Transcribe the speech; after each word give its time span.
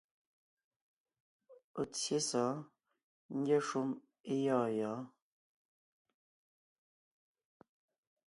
Ɔ̀ 1.81 1.85
tsyé 1.93 2.17
sɔ̌ɔn 2.29 2.59
ngyɛ́ 3.37 3.61
shúm 3.67 3.89
é 4.31 4.33
gyɔ̂ɔn 4.43 4.71
gyɔ̌ɔn. 4.75 5.03